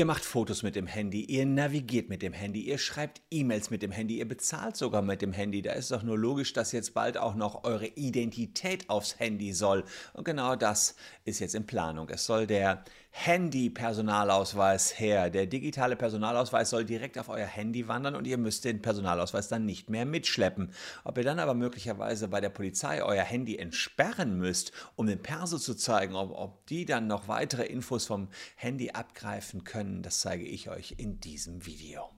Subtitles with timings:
[0.00, 3.82] Ihr macht Fotos mit dem Handy, ihr navigiert mit dem Handy, ihr schreibt E-Mails mit
[3.82, 5.60] dem Handy, ihr bezahlt sogar mit dem Handy.
[5.60, 9.84] Da ist doch nur logisch, dass jetzt bald auch noch eure Identität aufs Handy soll.
[10.14, 12.08] Und genau das ist jetzt in Planung.
[12.08, 15.30] Es soll der Handy-Personalausweis her.
[15.30, 19.66] Der digitale Personalausweis soll direkt auf euer Handy wandern und ihr müsst den Personalausweis dann
[19.66, 20.72] nicht mehr mitschleppen.
[21.04, 25.58] Ob ihr dann aber möglicherweise bei der Polizei euer Handy entsperren müsst, um den Perso
[25.58, 30.44] zu zeigen, ob, ob die dann noch weitere Infos vom Handy abgreifen können, das zeige
[30.44, 32.10] ich euch in diesem Video.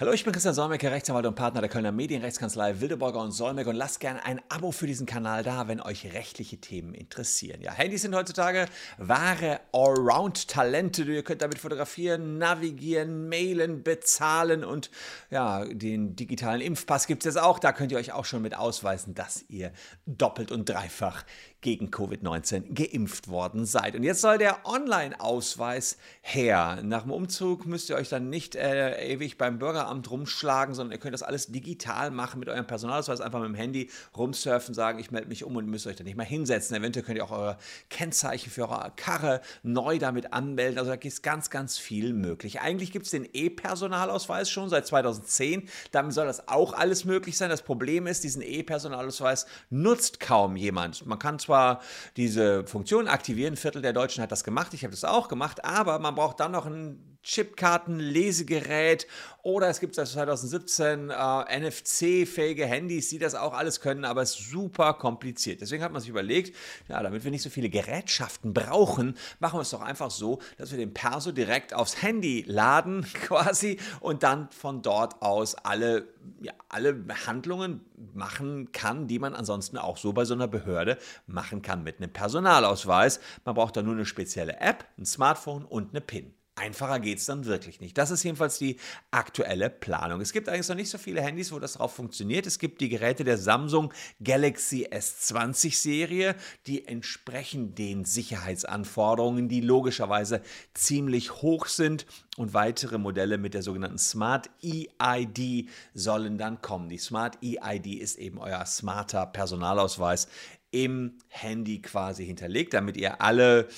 [0.00, 3.74] Hallo, ich bin Christian Solmecke, Rechtsanwalt und Partner der Kölner Medienrechtskanzlei Wildeborger und Solmecke und
[3.74, 7.60] lasst gerne ein Abo für diesen Kanal da, wenn euch rechtliche Themen interessieren.
[7.62, 8.66] Ja, Handys sind heutzutage
[8.98, 11.02] wahre Allround-Talente.
[11.02, 14.92] Ihr könnt damit fotografieren, navigieren, mailen, bezahlen und
[15.30, 17.58] ja, den digitalen Impfpass gibt es jetzt auch.
[17.58, 19.72] Da könnt ihr euch auch schon mit ausweisen, dass ihr
[20.06, 21.24] doppelt und dreifach
[21.60, 23.96] gegen Covid-19 geimpft worden seid.
[23.96, 26.78] Und jetzt soll der Online-Ausweis her.
[26.82, 31.00] Nach dem Umzug müsst ihr euch dann nicht äh, ewig beim Bürgeramt rumschlagen, sondern ihr
[31.00, 35.10] könnt das alles digital machen mit eurem Personalausweis, einfach mit dem Handy rumsurfen, sagen, ich
[35.10, 36.76] melde mich um und müsst euch dann nicht mehr hinsetzen.
[36.76, 37.58] Eventuell könnt ihr auch eure
[37.90, 40.78] Kennzeichen für eure Karre neu damit anmelden.
[40.78, 42.60] Also da ist ganz, ganz viel möglich.
[42.60, 45.68] Eigentlich gibt es den E-Personalausweis schon seit 2010.
[45.90, 47.50] Damit soll das auch alles möglich sein.
[47.50, 51.04] Das Problem ist, diesen E-Personalausweis nutzt kaum jemand.
[51.04, 51.80] Man kann zwar
[52.16, 55.64] diese Funktion aktivieren, ein Viertel der Deutschen hat das gemacht, ich habe das auch gemacht,
[55.64, 59.06] aber man braucht dann noch ein Chipkarten, Lesegerät
[59.42, 64.30] oder es gibt seit 2017 äh, NFC-fähige Handys, die das auch alles können, aber es
[64.30, 65.60] ist super kompliziert.
[65.60, 66.56] Deswegen hat man sich überlegt,
[66.88, 70.70] ja, damit wir nicht so viele Gerätschaften brauchen, machen wir es doch einfach so, dass
[70.70, 76.08] wir den Perso direkt aufs Handy laden quasi und dann von dort aus alle,
[76.40, 77.82] ja, alle Handlungen
[78.14, 82.10] machen kann, die man ansonsten auch so bei so einer Behörde machen kann mit einem
[82.10, 83.20] Personalausweis.
[83.44, 86.37] Man braucht da nur eine spezielle App, ein Smartphone und eine PIN.
[86.58, 87.96] Einfacher geht es dann wirklich nicht.
[87.96, 88.76] Das ist jedenfalls die
[89.10, 90.20] aktuelle Planung.
[90.20, 92.46] Es gibt eigentlich noch nicht so viele Handys, wo das drauf funktioniert.
[92.46, 96.34] Es gibt die Geräte der Samsung Galaxy S20 Serie,
[96.66, 100.42] die entsprechen den Sicherheitsanforderungen, die logischerweise
[100.74, 102.06] ziemlich hoch sind.
[102.36, 106.88] Und weitere Modelle mit der sogenannten Smart EID sollen dann kommen.
[106.88, 110.28] Die Smart EID ist eben euer smarter Personalausweis
[110.70, 113.68] im Handy quasi hinterlegt, damit ihr alle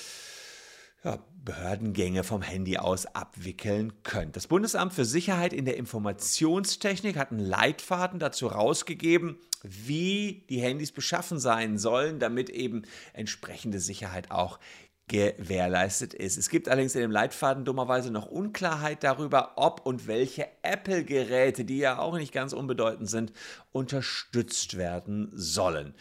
[1.03, 4.35] ja, Behördengänge vom Handy aus abwickeln könnt.
[4.35, 10.91] Das Bundesamt für Sicherheit in der Informationstechnik hat einen Leitfaden dazu rausgegeben, wie die Handys
[10.91, 14.59] beschaffen sein sollen, damit eben entsprechende Sicherheit auch
[15.07, 16.37] gewährleistet ist.
[16.37, 21.79] Es gibt allerdings in dem Leitfaden dummerweise noch Unklarheit darüber, ob und welche Apple-Geräte, die
[21.79, 23.33] ja auch nicht ganz unbedeutend sind,
[23.71, 25.95] unterstützt werden sollen.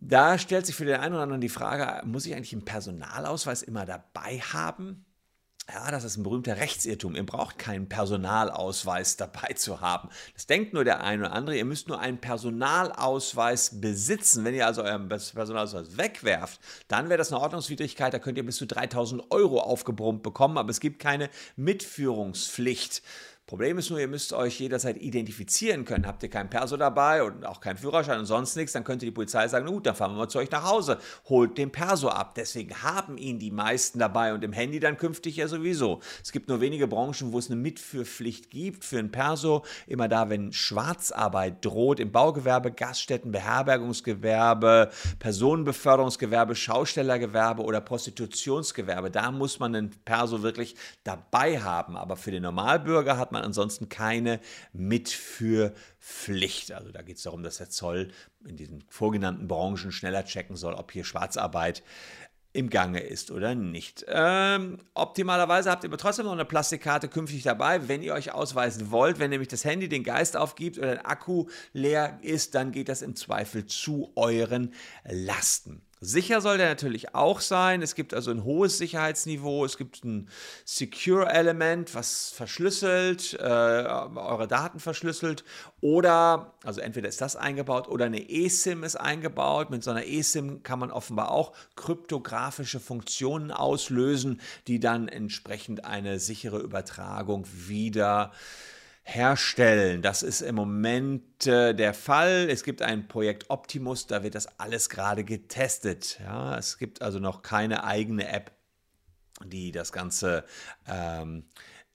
[0.00, 3.62] Da stellt sich für den einen oder anderen die Frage, muss ich eigentlich einen Personalausweis
[3.62, 5.04] immer dabei haben?
[5.70, 7.14] Ja, das ist ein berühmter Rechtsirrtum.
[7.14, 10.08] Ihr braucht keinen Personalausweis dabei zu haben.
[10.32, 11.58] Das denkt nur der eine oder andere.
[11.58, 14.44] Ihr müsst nur einen Personalausweis besitzen.
[14.44, 16.58] Wenn ihr also euren Personalausweis wegwerft,
[16.88, 18.14] dann wäre das eine Ordnungswidrigkeit.
[18.14, 23.02] Da könnt ihr bis zu 3000 Euro aufgebrummt bekommen, aber es gibt keine Mitführungspflicht.
[23.48, 26.06] Problem ist nur, ihr müsst euch jederzeit identifizieren können.
[26.06, 29.10] Habt ihr kein Perso dabei und auch keinen Führerschein und sonst nichts, dann könnte die
[29.10, 30.98] Polizei sagen, gut, dann fahren wir mal zu euch nach Hause,
[31.30, 32.34] holt den Perso ab.
[32.34, 36.00] Deswegen haben ihn die meisten dabei und im Handy dann künftig ja sowieso.
[36.22, 39.64] Es gibt nur wenige Branchen, wo es eine Mitführpflicht gibt für ein Perso.
[39.86, 49.58] Immer da, wenn Schwarzarbeit droht, im Baugewerbe, Gaststätten, Beherbergungsgewerbe, Personenbeförderungsgewerbe, Schaustellergewerbe oder Prostitutionsgewerbe, da muss
[49.58, 51.96] man ein Perso wirklich dabei haben.
[51.96, 54.40] Aber für den Normalbürger hat man man ansonsten keine
[54.72, 56.72] Mitführpflicht.
[56.72, 58.10] Also da geht es darum, dass der Zoll
[58.46, 61.82] in diesen vorgenannten Branchen schneller checken soll, ob hier Schwarzarbeit
[62.52, 64.04] im Gange ist oder nicht.
[64.08, 68.90] Ähm, optimalerweise habt ihr aber trotzdem noch eine Plastikkarte künftig dabei, wenn ihr euch ausweisen
[68.90, 69.18] wollt.
[69.18, 73.02] Wenn nämlich das Handy den Geist aufgibt oder der Akku leer ist, dann geht das
[73.02, 74.72] im Zweifel zu euren
[75.04, 75.82] Lasten.
[76.00, 77.82] Sicher soll der natürlich auch sein.
[77.82, 79.64] Es gibt also ein hohes Sicherheitsniveau.
[79.64, 80.28] Es gibt ein
[80.64, 85.44] Secure-Element, was verschlüsselt, äh, eure Daten verschlüsselt.
[85.80, 89.70] Oder, also entweder ist das eingebaut oder eine eSIM ist eingebaut.
[89.70, 96.20] Mit so einer eSIM kann man offenbar auch kryptografische Funktionen auslösen, die dann entsprechend eine
[96.20, 98.77] sichere Übertragung wieder äh,
[99.08, 100.02] herstellen.
[100.02, 102.48] Das ist im Moment äh, der Fall.
[102.50, 106.20] Es gibt ein Projekt Optimus, da wird das alles gerade getestet.
[106.22, 108.52] Ja, es gibt also noch keine eigene App,
[109.46, 110.44] die das Ganze
[110.86, 111.44] ähm,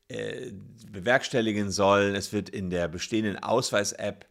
[0.07, 0.51] äh,
[0.92, 2.15] bewerkstelligen soll.
[2.15, 4.25] Es wird in der bestehenden Ausweis-App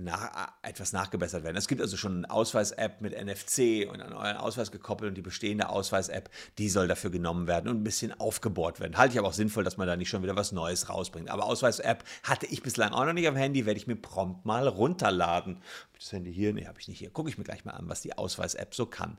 [0.00, 1.56] nach, etwas nachgebessert werden.
[1.56, 5.22] Es gibt also schon eine Ausweis-App mit NFC und an euren Ausweis gekoppelt und die
[5.22, 6.28] bestehende Ausweis-App,
[6.58, 8.98] die soll dafür genommen werden und ein bisschen aufgebohrt werden.
[8.98, 11.30] Halte ich aber auch sinnvoll, dass man da nicht schon wieder was Neues rausbringt.
[11.30, 14.68] Aber Ausweis-App hatte ich bislang auch noch nicht am Handy, werde ich mir prompt mal
[14.68, 15.62] runterladen.
[15.94, 17.10] Das Handy hier, nee, habe ich nicht hier.
[17.10, 19.16] Gucke ich mir gleich mal an, was die Ausweis-App so kann.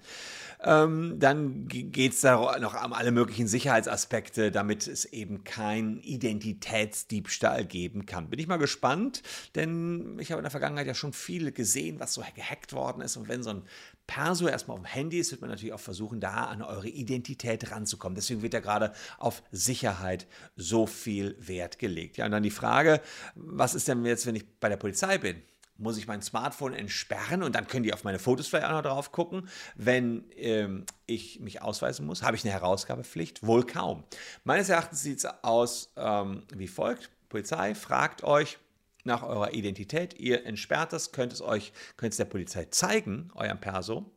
[0.61, 7.65] Ähm, dann geht es da noch um alle möglichen Sicherheitsaspekte, damit es eben keinen Identitätsdiebstahl
[7.65, 8.29] geben kann.
[8.29, 9.23] Bin ich mal gespannt,
[9.55, 13.15] denn ich habe in der Vergangenheit ja schon viel gesehen, was so gehackt worden ist.
[13.15, 13.63] Und wenn so ein
[14.07, 17.71] Perso erstmal auf dem Handy ist, wird man natürlich auch versuchen, da an eure Identität
[17.71, 18.15] ranzukommen.
[18.15, 22.17] Deswegen wird ja gerade auf Sicherheit so viel Wert gelegt.
[22.17, 23.01] Ja, und dann die Frage,
[23.35, 25.41] was ist denn jetzt, wenn ich bei der Polizei bin?
[25.77, 28.83] muss ich mein Smartphone entsperren und dann können die auf meine Fotos vielleicht auch noch
[28.83, 29.49] drauf gucken.
[29.75, 33.45] Wenn ähm, ich mich ausweisen muss, habe ich eine Herausgabepflicht?
[33.45, 34.03] Wohl kaum.
[34.43, 37.09] Meines Erachtens sieht es aus ähm, wie folgt.
[37.29, 38.59] Polizei fragt euch,
[39.03, 40.19] nach eurer Identität.
[40.19, 44.11] Ihr entsperrt das, könnt es euch, könnt es der Polizei zeigen, eurem Perso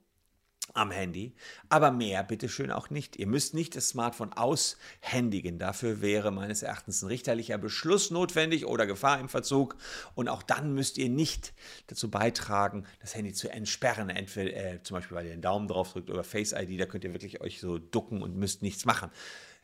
[0.75, 1.35] am Handy,
[1.69, 3.17] aber mehr bitteschön auch nicht.
[3.17, 5.59] Ihr müsst nicht das Smartphone aushändigen.
[5.59, 9.77] Dafür wäre meines Erachtens ein richterlicher Beschluss notwendig oder Gefahr im Verzug.
[10.15, 11.55] Und auch dann müsst ihr nicht
[11.87, 14.11] dazu beitragen, das Handy zu entsperren.
[14.11, 17.05] Entweder äh, zum Beispiel, weil ihr den Daumen drauf drückt oder Face ID, da könnt
[17.05, 19.11] ihr wirklich euch so ducken und müsst nichts machen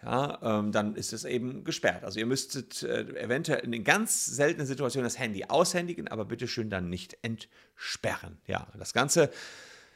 [0.02, 2.04] ja, ähm, dann ist es eben gesperrt.
[2.04, 6.70] Also ihr müsstet äh, eventuell in ganz seltenen Situationen das Handy aushändigen, aber bitte schön
[6.70, 8.38] dann nicht entsperren.
[8.46, 9.30] Ja, das Ganze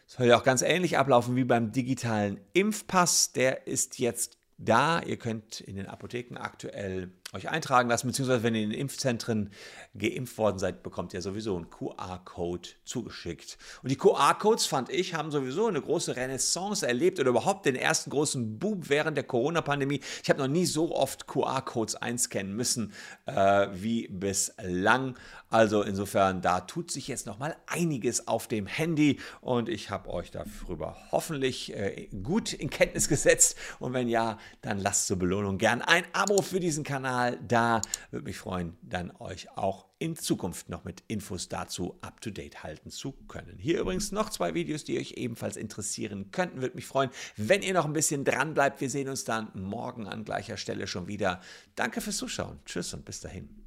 [0.07, 3.33] soll ja auch ganz ähnlich ablaufen wie beim digitalen Impfpass.
[3.33, 5.03] Der ist jetzt da.
[5.03, 9.51] Ihr könnt in den Apotheken aktuell euch eintragen lassen, beziehungsweise wenn ihr in den Impfzentren
[9.99, 13.59] geimpft worden seid, bekommt ihr sowieso einen QR-Code zugeschickt.
[13.83, 18.11] Und die QR-Codes, fand ich, haben sowieso eine große Renaissance erlebt oder überhaupt den ersten
[18.11, 20.01] großen Boom während der Corona-Pandemie.
[20.23, 22.93] Ich habe noch nie so oft QR-Codes einscannen müssen
[23.27, 25.17] äh, wie bislang.
[25.51, 30.11] Also insofern, da tut sich jetzt noch mal einiges auf dem Handy und ich habe
[30.11, 33.57] euch darüber hoffentlich äh, gut in Kenntnis gesetzt.
[33.81, 37.81] Und wenn ja, dann lasst zur Belohnung gern ein Abo für diesen Kanal Kanal da.
[38.11, 43.13] Würde mich freuen, dann euch auch in Zukunft noch mit Infos dazu up-to-date halten zu
[43.29, 43.57] können.
[43.59, 46.61] Hier übrigens noch zwei Videos, die euch ebenfalls interessieren könnten.
[46.61, 48.81] Würde mich freuen, wenn ihr noch ein bisschen dran bleibt.
[48.81, 51.41] Wir sehen uns dann morgen an gleicher Stelle schon wieder.
[51.75, 52.59] Danke fürs Zuschauen.
[52.67, 53.66] Tschüss und bis dahin.